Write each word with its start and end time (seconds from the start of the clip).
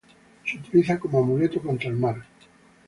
Se 0.47 0.57
utiliza 0.57 0.97
como 0.99 1.19
amuleto 1.19 1.61
contra 1.61 1.87
el 1.89 1.95
mal. 1.95 2.23